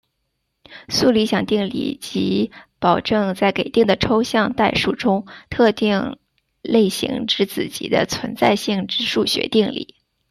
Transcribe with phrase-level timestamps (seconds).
[0.89, 6.17] 素理想定理即保证在给定的抽象代数中特定
[6.63, 9.93] 类型之子集的存在性之数学定理。